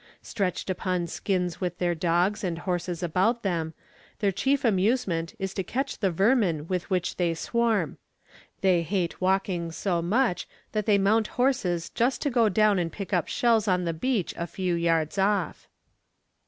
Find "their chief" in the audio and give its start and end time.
4.17-4.65